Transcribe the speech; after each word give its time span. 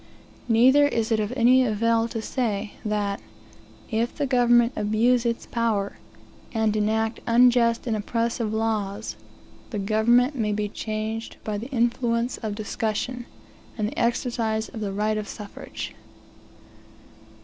Neither 0.47 0.87
is 0.87 1.11
it 1.11 1.19
of 1.19 1.31
any 1.37 1.63
avail 1.63 2.07
to 2.07 2.23
say, 2.23 2.73
that, 2.83 3.21
if 3.91 4.15
the 4.15 4.25
government 4.25 4.73
abuse 4.75 5.27
its 5.27 5.45
power, 5.45 5.97
and 6.55 6.75
enact 6.75 7.19
unjust 7.27 7.85
and 7.85 7.95
oppressive 7.95 8.51
laws, 8.51 9.15
the 9.69 9.77
government 9.77 10.33
may 10.33 10.53
be 10.53 10.67
changed 10.69 11.37
by 11.43 11.59
the 11.59 11.69
influence 11.69 12.39
of 12.39 12.55
discussion, 12.55 13.27
and 13.77 13.89
the 13.89 13.99
exercise 13.99 14.69
of 14.69 14.79
the 14.79 14.91
right 14.91 15.19
of 15.19 15.27
suffrage. 15.27 15.93